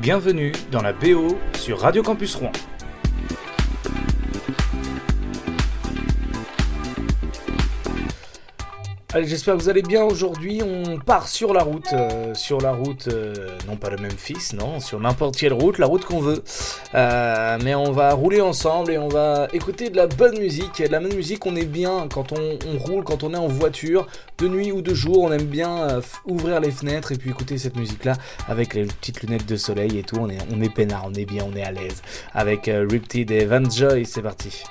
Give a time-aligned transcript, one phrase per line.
[0.00, 2.52] Bienvenue dans la BO sur Radio Campus Rouen.
[9.12, 10.62] Allez, j'espère que vous allez bien aujourd'hui.
[10.62, 14.78] On part sur la route, euh, sur la route, euh, non pas le Memphis, non,
[14.78, 16.44] sur n'importe quelle route, la route qu'on veut.
[16.94, 20.78] Euh, mais on va rouler ensemble et on va écouter de la bonne musique.
[20.78, 23.36] Et de la bonne musique, on est bien quand on, on, roule, quand on est
[23.36, 24.06] en voiture,
[24.38, 25.24] de nuit ou de jour.
[25.24, 28.12] On aime bien ouvrir les fenêtres et puis écouter cette musique-là
[28.46, 30.18] avec les petites lunettes de soleil et tout.
[30.20, 32.00] On est, on est peinard, on est bien, on est à l'aise.
[32.32, 34.62] Avec Riptide et Van Joy, c'est parti.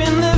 [0.00, 0.29] in the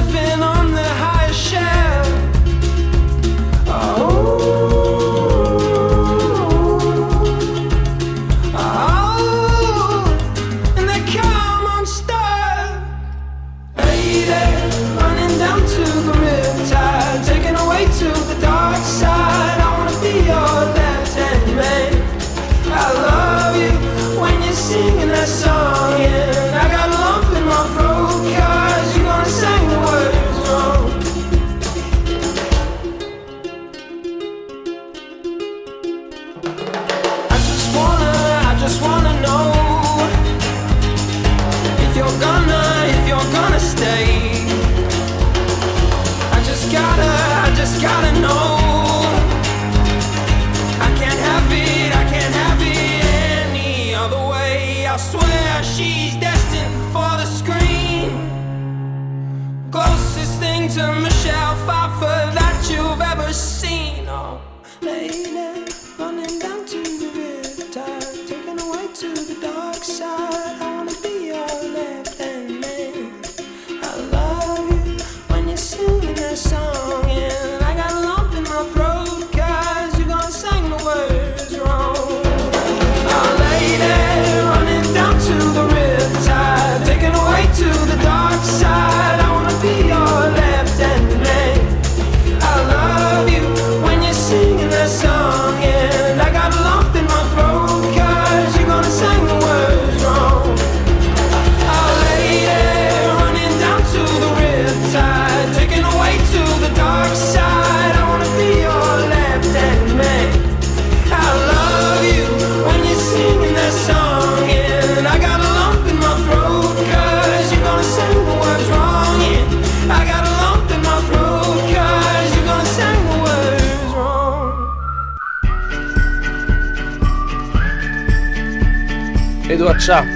[129.84, 130.06] Sharp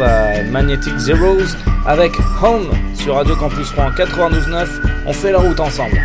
[0.52, 1.56] Magnetic Zeros
[1.86, 4.68] avec Home sur Radio Campus Rouen 92.9.
[5.06, 6.00] On fait la route ensemble.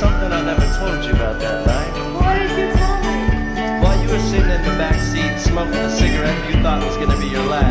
[0.00, 1.92] Something I never told you about that night.
[2.16, 3.84] What did you tell me?
[3.84, 7.20] While you were sitting in the back seat smoking the cigarette you thought was gonna
[7.20, 7.69] be your last,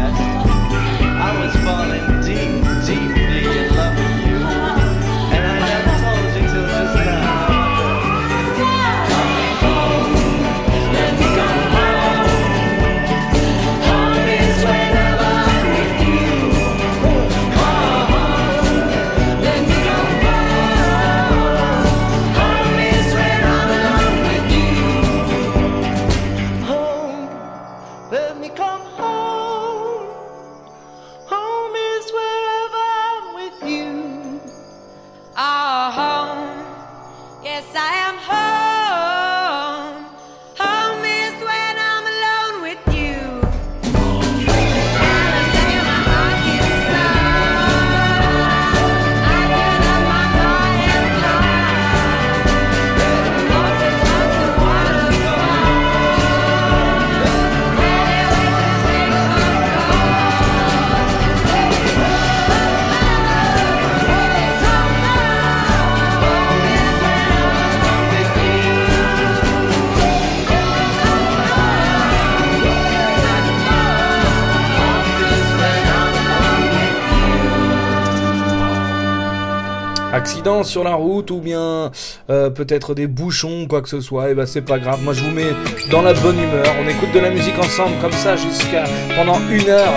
[80.63, 81.92] Sur la route ou bien
[82.30, 85.01] euh, peut-être des bouchons, quoi que ce soit, et ben c'est pas grave.
[85.04, 85.54] Moi je vous mets
[85.89, 86.66] dans la bonne humeur.
[86.84, 88.84] On écoute de la musique ensemble comme ça jusqu'à
[89.16, 89.94] pendant une heure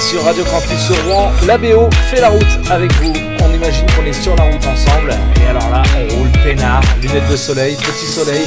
[0.00, 1.30] sur Radio Campus Rouen.
[1.46, 3.12] La BO fait la route avec vous.
[3.42, 5.14] On imagine qu'on est sur la route ensemble.
[5.42, 8.46] Et alors là, on roule peinard, lunettes de soleil, petit soleil.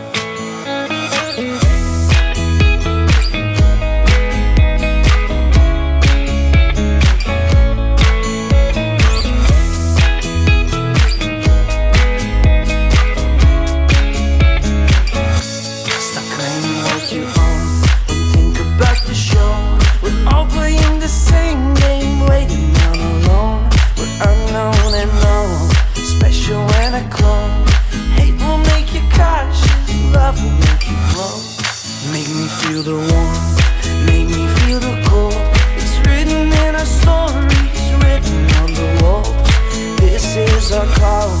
[32.71, 35.33] Feel the warmth, make me feel the cold.
[35.75, 39.99] It's written in our stories, written on the walls.
[39.99, 41.40] This is our call,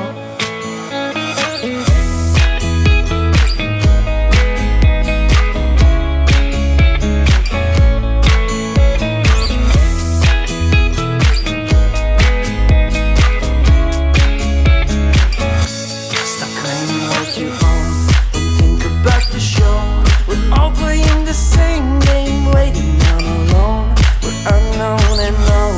[21.61, 23.87] Same game, waiting on alone.
[24.23, 25.77] We're unknown and known,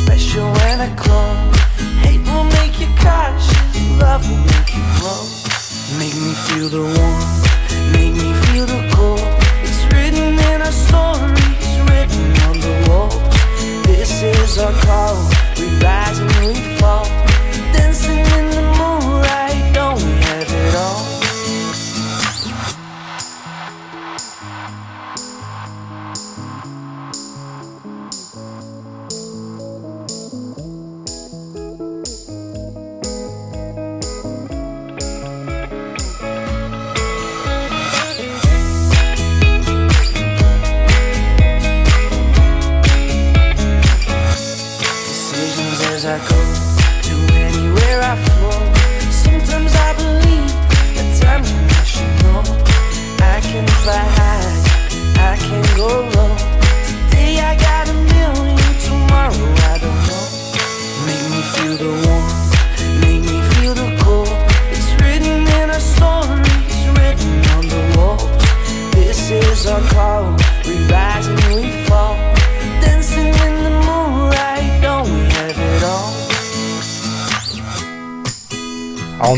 [0.00, 1.40] special and a clone.
[2.04, 5.22] Hate will make you cautious, love will make you grow.
[6.00, 7.42] Make me feel the warmth,
[7.96, 9.28] make me feel the cold.
[9.66, 13.22] It's written in our stories, written on the walls.
[13.86, 15.16] This is our call,
[15.58, 16.71] we rise and we fall.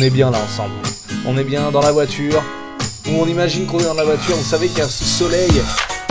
[0.04, 0.75] Est bien là ensemble.
[1.26, 2.42] On est bien dans la voiture.
[3.06, 4.37] Où on imagine qu'on est dans la voiture.
[4.37, 5.50] Vous savez qu'il y a ce soleil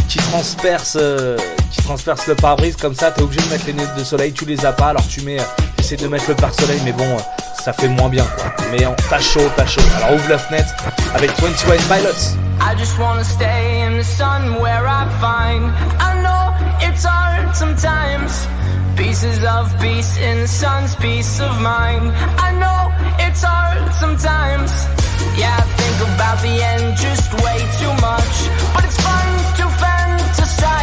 [0.08, 1.38] qui transperce, euh,
[1.72, 3.12] qui transperce le pare-brise comme ça.
[3.12, 4.34] T'es obligé de mettre les lunettes de soleil.
[4.34, 4.88] Tu les as pas.
[4.88, 5.44] Alors tu mets, euh,
[5.78, 6.82] essaies de mettre le pare-soleil.
[6.84, 7.20] Mais bon, euh,
[7.64, 8.66] ça fait moins bien quoi.
[8.72, 9.82] Mais t'as chaud, t'as chaud.
[9.98, 10.74] Alors ouvre la fenêtre
[11.14, 12.38] avec 21 Pilots.
[12.60, 12.94] I just
[13.30, 15.72] stay in the sun where I find.
[16.00, 18.48] I know it's hard sometimes.
[18.96, 22.12] Pieces in the sun's peace of mind.
[22.38, 22.83] I know
[23.20, 24.72] it's hard sometimes.
[25.38, 28.36] Yeah, I think about the end just way too much.
[28.74, 29.29] But it's fun
[29.60, 30.83] to fantasize.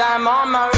[0.00, 0.77] I'm on my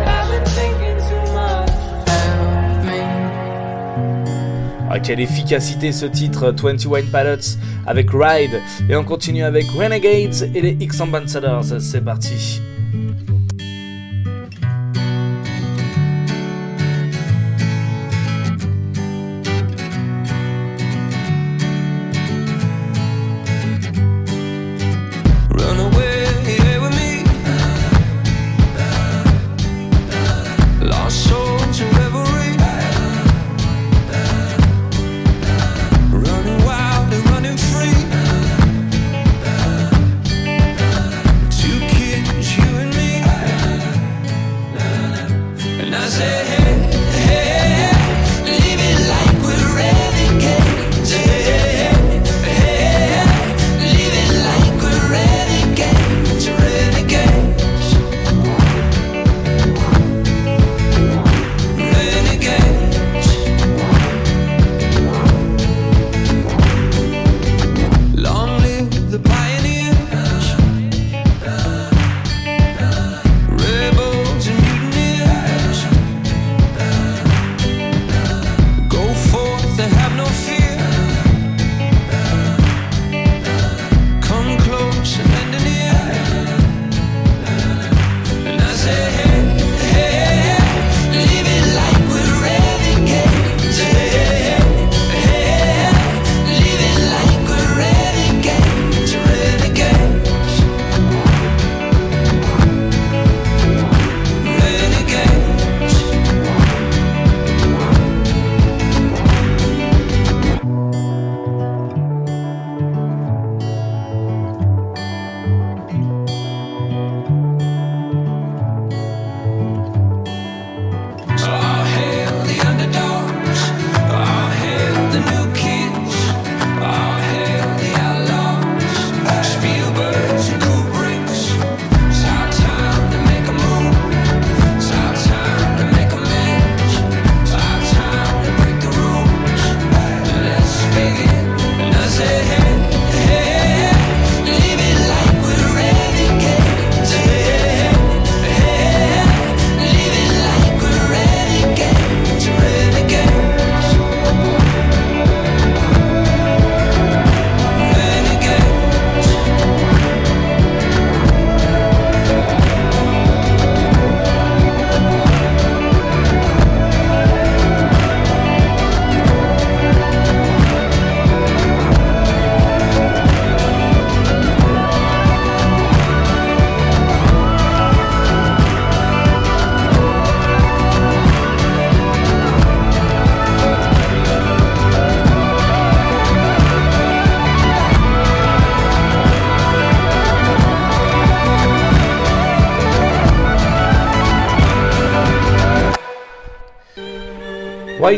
[4.93, 7.57] Ah, quelle efficacité ce titre 21 Pilots
[7.87, 8.59] avec Ride.
[8.89, 11.63] Et on continue avec Renegades et les X Ambassadors.
[11.79, 12.61] C'est parti.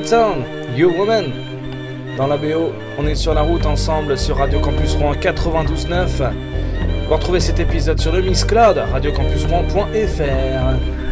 [0.01, 0.43] Town,
[0.75, 1.31] You Woman.
[2.17, 6.31] Dans la BO, on est sur la route ensemble sur Radio Campus Rouen 92.9.
[7.07, 11.02] Vous retrouvez cet épisode sur le Mixcloud, radiocampusrouen.fr.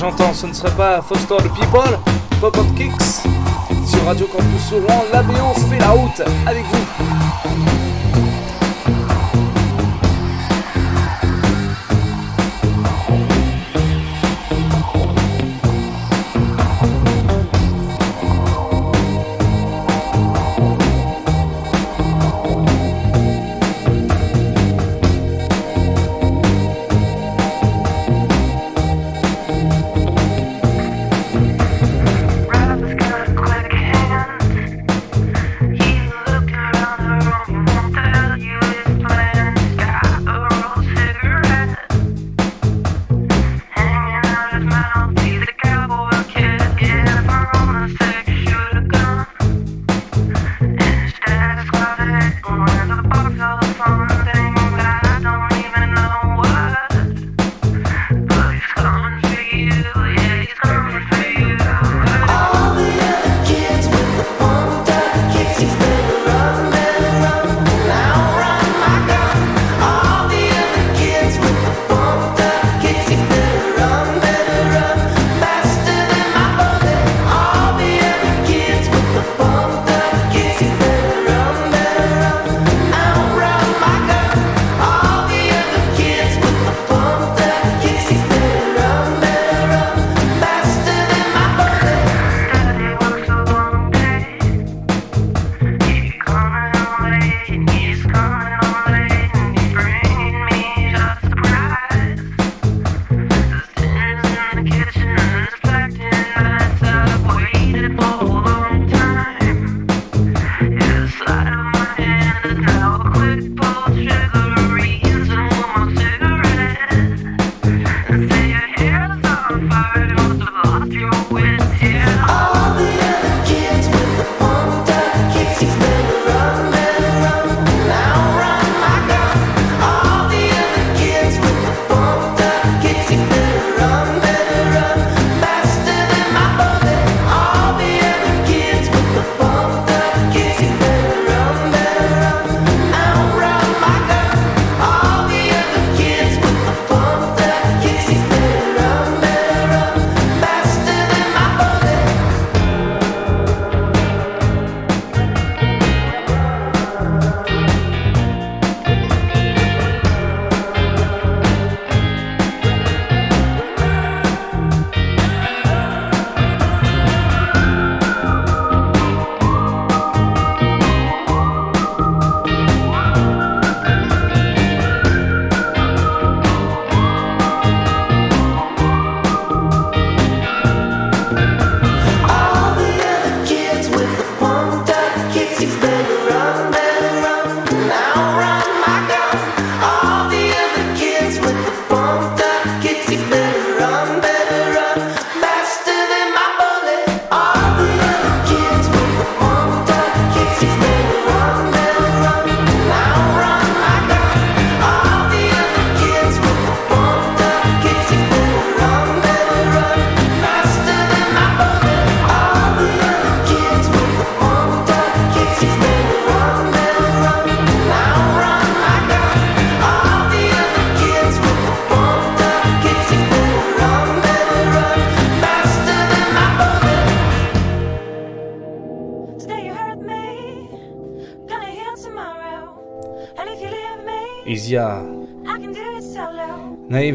[0.00, 1.98] j'entends, ce ne serait pas Foster the People,
[2.40, 3.26] Pop Up Kicks,
[3.86, 7.09] sur Radio Campus Rouen, la fait la route avec vous.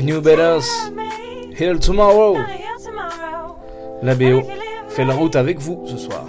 [0.03, 0.67] New Badass,
[1.59, 2.37] Hill Tomorrow.
[4.01, 4.41] La BO
[4.89, 6.24] fait la route avec vous ce soir.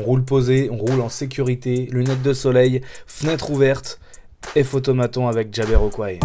[0.00, 4.00] On roule posé, on roule en sécurité, lunettes de soleil, fenêtre ouverte,
[4.56, 6.18] et photomaton avec Jabber Okwai.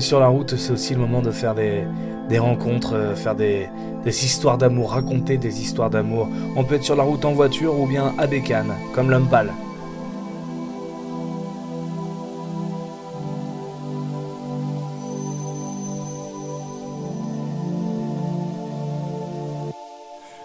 [0.00, 1.84] Sur la route, c'est aussi le moment de faire des,
[2.28, 3.68] des rencontres, euh, faire des,
[4.04, 6.28] des histoires d'amour, raconter des histoires d'amour.
[6.56, 9.28] On peut être sur la route en voiture ou bien à bécane, comme l'homme.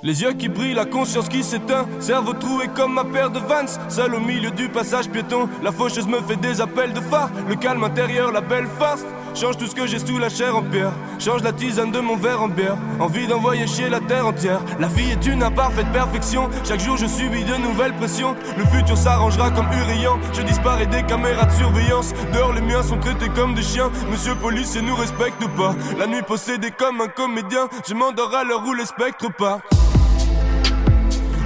[0.04, 3.80] Les yeux qui brillent, la conscience qui s'éteint, cerveau troué comme ma paire de Vans,
[3.88, 7.56] seul au milieu du passage piéton, la faucheuse me fait des appels de phare, le
[7.56, 10.92] calme intérieur, la belle farce, change tout ce que j'ai sous la chair en pierre,
[11.20, 14.88] change la tisane de mon verre en bière, envie d'envoyer chier la terre entière, la
[14.88, 19.52] vie est une imparfaite perfection, chaque jour je subis de nouvelles pressions, le futur s'arrangera
[19.52, 23.64] comme Urian, je disparais des caméras de surveillance, dehors les miens sont traités comme des
[23.64, 28.44] chiens, monsieur policier nous respecte pas, la nuit possédée comme un comédien, je m'endors à
[28.44, 29.81] l'heure où les spectres partent.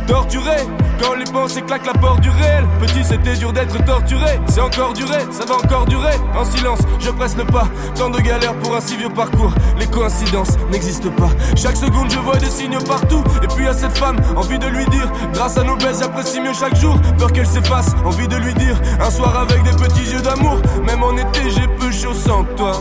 [0.08, 0.58] Torturé,
[1.02, 2.66] quand les pensées claquent la porte du réel.
[2.80, 4.40] Petit, c'était dur d'être torturé.
[4.48, 6.14] C'est encore duré, ça va encore durer.
[6.38, 7.68] En silence, je presse le pas.
[7.96, 9.54] Tant de galères pour un si vieux parcours.
[9.80, 11.30] Les coïncidences n'existent pas.
[11.56, 13.24] Chaque seconde, je vois des signes partout.
[13.44, 15.12] Et puis à cette femme, envie de lui dire.
[15.34, 16.96] Grâce à nos baises, j'apprécie mieux chaque jour.
[17.18, 18.80] Peur qu'elle s'efface, envie de lui dire.
[19.00, 20.58] Un soir avec des petits yeux d'amour.
[20.86, 22.72] Même en été, j'ai peu chaud sans toi.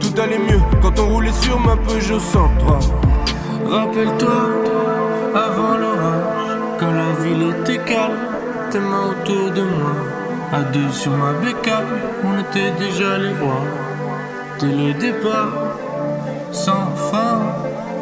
[0.00, 2.78] Tout allait mieux quand on roulait sur ma Peugeot 103.
[3.66, 4.28] Rappelle-toi,
[5.34, 5.93] avant l'orage,
[7.32, 8.18] était calme,
[8.70, 9.94] tes mains autour de moi,
[10.52, 11.86] à deux sur ma bécane,
[12.22, 13.64] on était déjà les rois.
[14.60, 15.52] Dès le départ,
[16.52, 17.40] sans fin,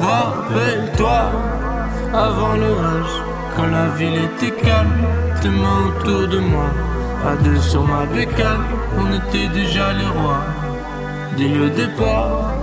[0.00, 1.30] rappelle-toi,
[2.12, 3.14] avant l'orage,
[3.56, 5.06] quand la ville était calme,
[5.40, 6.70] tes mains autour de moi,
[7.24, 8.64] à deux sur ma bécane,
[8.98, 10.44] on était déjà les rois.
[11.36, 12.61] Dès le départ,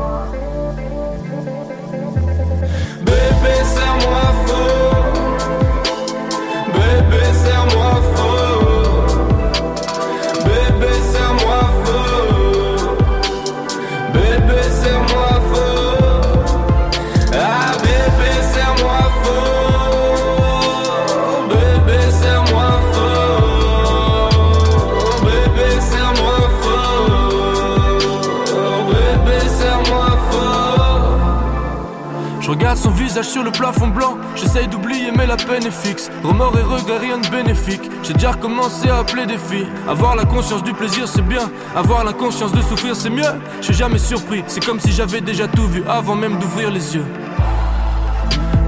[33.24, 34.18] sur le plafond blanc.
[34.36, 36.10] J'essaye d'oublier, mais la peine est fixe.
[36.24, 37.90] Remords et regrets, rien de bénéfique.
[38.04, 39.68] J'ai déjà recommencé à appeler des filles.
[39.88, 41.50] Avoir la conscience du plaisir, c'est bien.
[41.76, 43.34] Avoir la conscience de souffrir, c'est mieux.
[43.60, 44.44] Je suis jamais surpris.
[44.48, 47.06] C'est comme si j'avais déjà tout vu avant même d'ouvrir les yeux.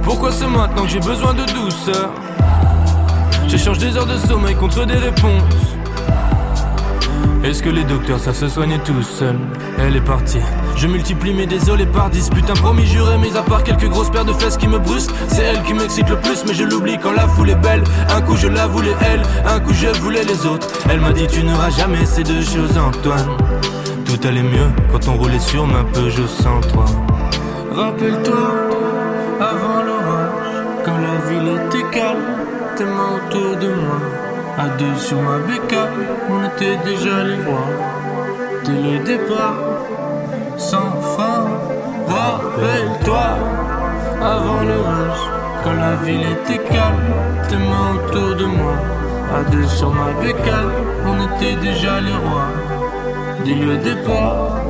[0.03, 2.09] Pourquoi c'est maintenant que j'ai besoin de douceur?
[3.47, 5.70] J'échange des heures de sommeil contre des réponses.
[7.43, 9.39] Est-ce que les docteurs savent se soigner tout seuls
[9.79, 10.41] Elle est partie.
[10.75, 14.25] Je multiplie mes désolés par 10 Putain promis juré mis à part quelques grosses paires
[14.25, 15.13] de fesses qui me brusquent.
[15.27, 17.83] C'est elle qui m'excite le plus mais je l'oublie quand la foule est belle.
[18.15, 20.67] Un coup je la voulais elle, un coup je voulais les autres.
[20.89, 23.37] Elle m'a dit tu n'auras jamais ces deux choses Antoine.
[24.05, 26.85] Tout allait mieux quand on roulait sur ma Peugeot 103
[27.73, 28.51] Rappelle-toi,
[29.39, 32.19] avant l'orage, quand la ville était calme,
[32.75, 33.99] tes mains autour de moi,
[34.63, 37.71] à deux sur ma bécane, on était déjà les rois.
[38.63, 39.59] Dès le départ,
[40.57, 41.41] sans fin,
[42.07, 43.27] rappelle-toi,
[44.21, 45.23] avant l'orage,
[45.63, 47.11] quand la ville était calme,
[47.49, 48.75] tes mains autour de moi,
[49.35, 50.71] à deux sur ma bécane,
[51.09, 52.51] on était déjà les rois.
[53.43, 54.60] Dès le départ,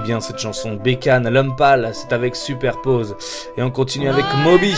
[0.00, 3.16] bien cette chanson Bécane, l'homme pâle, c'est avec Superpose.
[3.56, 4.74] Et on continue avec Moby.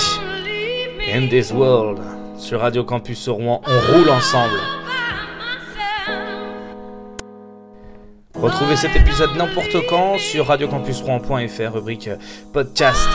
[1.12, 2.00] In this world.
[2.38, 4.58] Sur Radio Campus Rouen, on roule ensemble.
[8.34, 12.10] Retrouvez cet épisode n'importe quand sur radiocampusrouen.fr, rubrique
[12.52, 13.08] podcast.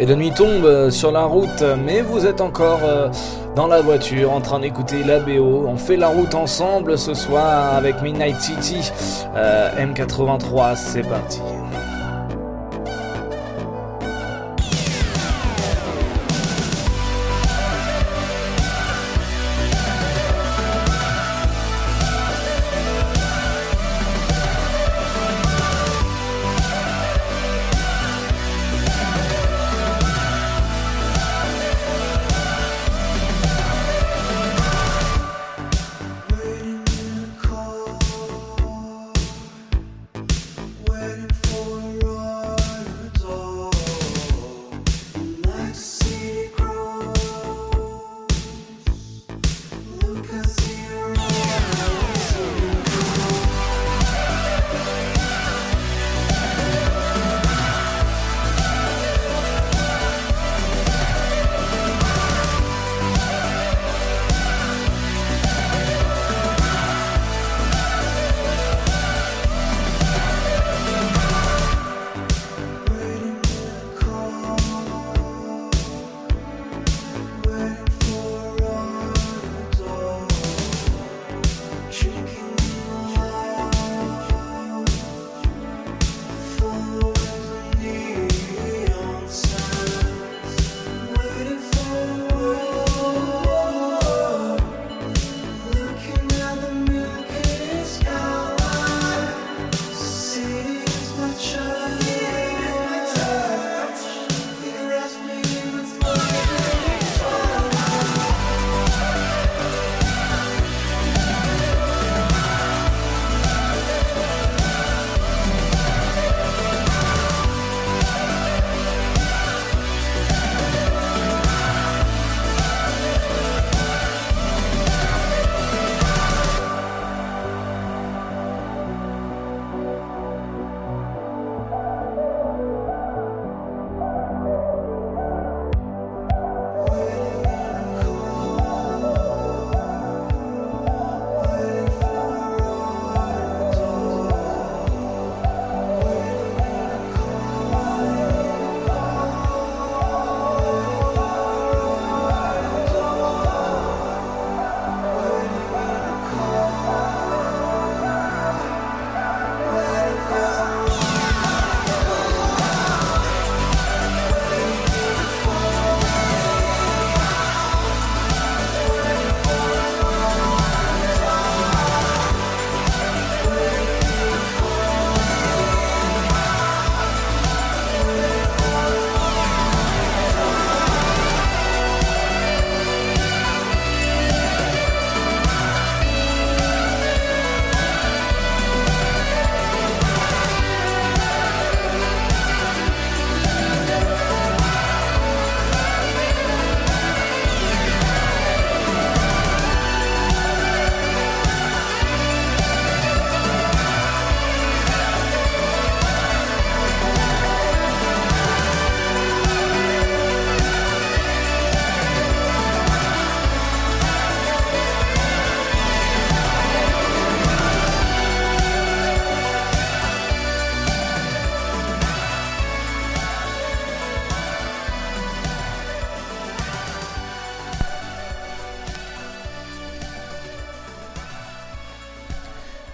[0.00, 3.10] Et la nuit tombe euh, sur la route, mais vous êtes encore euh,
[3.54, 5.66] dans la voiture en train d'écouter la BO.
[5.68, 8.90] On fait la route ensemble ce soir avec Midnight City.
[9.36, 11.42] Euh, M83, c'est parti.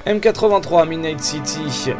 [0.07, 1.93] M83 Midnight City.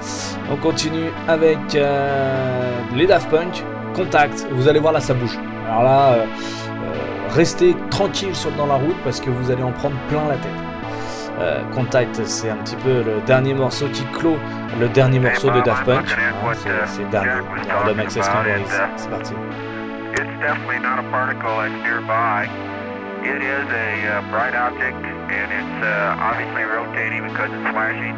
[0.51, 3.65] On continue avec euh, les Daft Punk.
[3.95, 4.47] Contact.
[4.53, 5.37] Vous allez voir là, ça bouge.
[5.69, 9.73] Alors là, euh, euh, restez tranquille sur, dans la route parce que vous allez en
[9.73, 10.53] prendre plein la tête.
[11.75, 14.39] Contact, c'est un petit peu le dernier morceau qui clôt
[14.81, 16.07] le dernier morceau de Daft Punk.
[16.09, 16.53] Hein,
[16.87, 17.31] c'est le dernier.
[17.87, 18.63] Le Access Memories.
[18.97, 19.35] C'est parti.
[20.13, 22.49] It's definitely not a particle that's nearby.
[23.23, 24.97] It is a uh, bright object,
[25.31, 28.14] and it's uh, obviously rotating because it's flashing.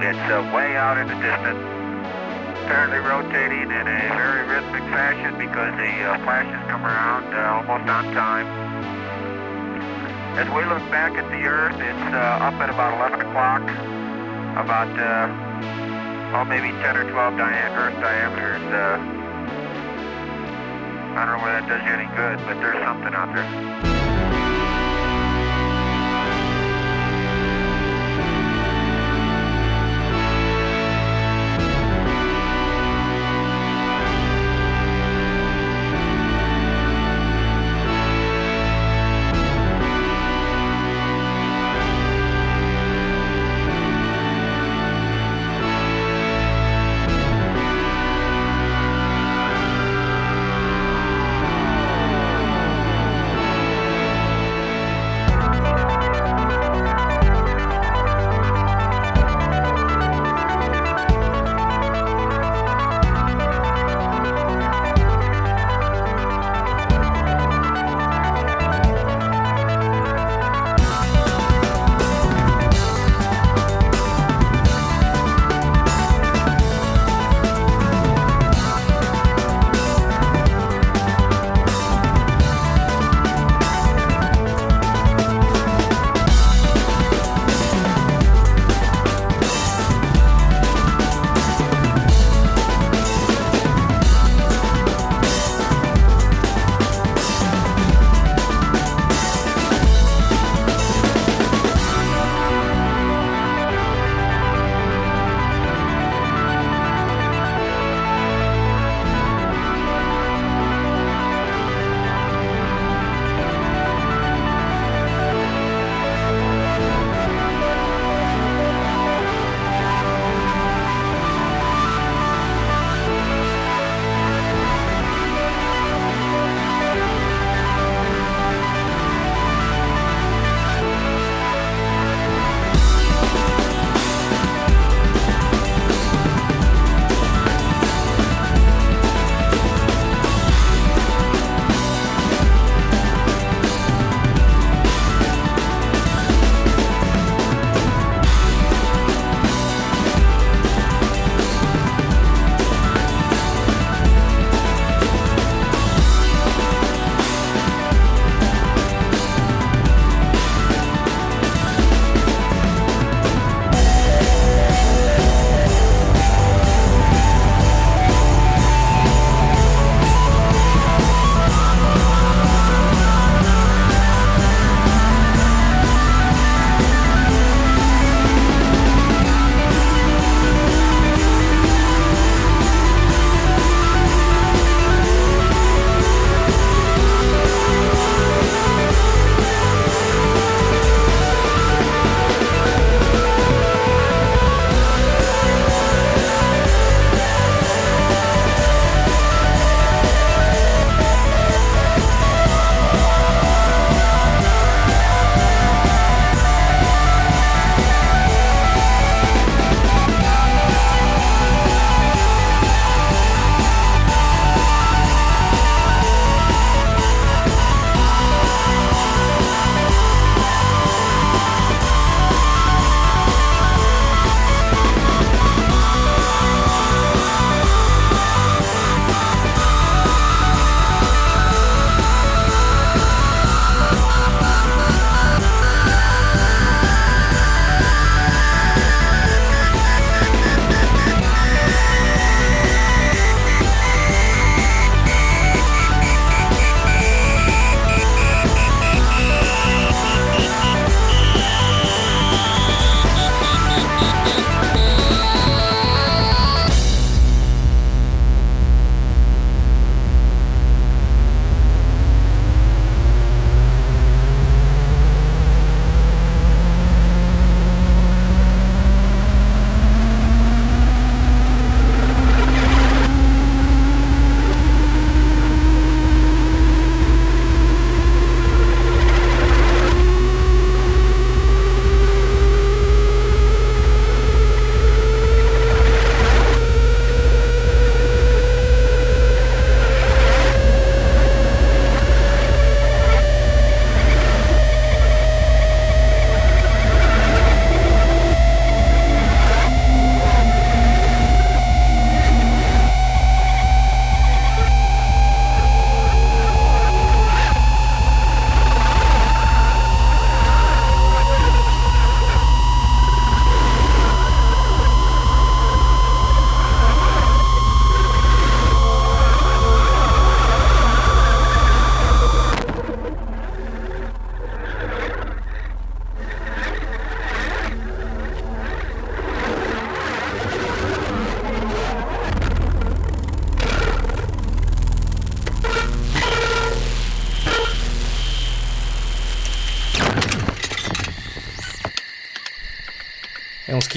[0.00, 1.60] It's uh, way out in the distance,
[2.64, 7.88] apparently rotating in a very rhythmic fashion because the uh, flashes come around uh, almost
[7.88, 8.48] on time.
[10.36, 13.64] As we look back at the Earth, it's uh, up at about 11 o'clock,
[14.60, 18.60] about uh, oh maybe 10 or 12 dia- Earth diameters.
[21.16, 24.05] I don't know whether that does you any good, but there's something out there.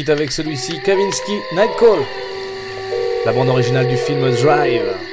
[0.07, 1.99] avec celui-ci, Kavinsky, Nightcall,
[3.25, 5.08] la bande originale du film Drive.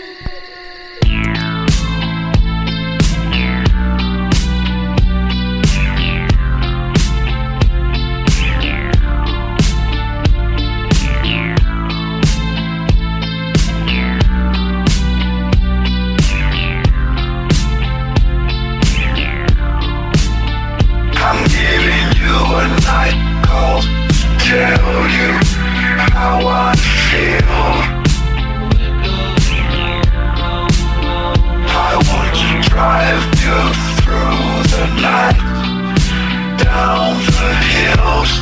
[36.59, 38.33] down the hills.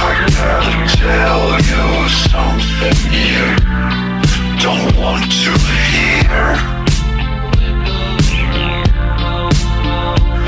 [0.00, 0.14] I
[0.96, 3.44] tell you something you
[4.64, 5.52] don't want to
[5.92, 6.48] hear.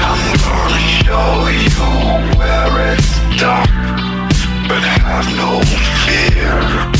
[0.08, 1.32] I'm gonna show
[1.64, 1.84] you
[2.38, 3.68] where it's dark,
[4.68, 5.50] but have no
[6.06, 6.99] fear.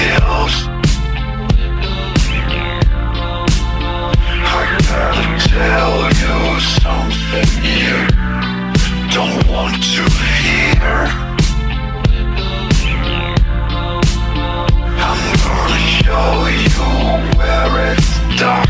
[0.00, 0.54] details.
[4.42, 6.36] I gotta tell you
[6.80, 7.96] something you
[9.14, 10.02] don't want to
[10.40, 11.00] hear.
[15.06, 16.32] I'm gonna show
[16.64, 16.86] you
[17.38, 18.68] where it's dark,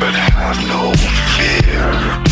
[0.00, 0.82] but have no
[1.36, 2.31] fear.